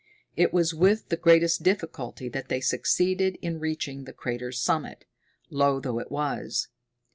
It 0.35 0.51
was 0.51 0.73
with 0.73 1.09
the 1.09 1.15
greatest 1.15 1.61
difficulty 1.61 2.27
that 2.29 2.47
they 2.47 2.59
succeeded 2.59 3.37
in 3.39 3.59
reaching 3.59 4.05
the 4.05 4.13
crater's 4.13 4.59
summit, 4.59 5.05
low 5.51 5.79
though 5.79 5.99
it 5.99 6.09
was. 6.09 6.69